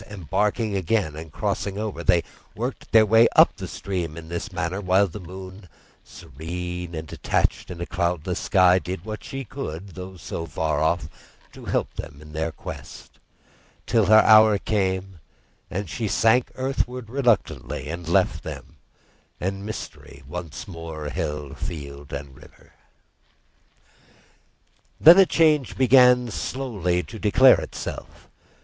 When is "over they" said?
1.77-2.23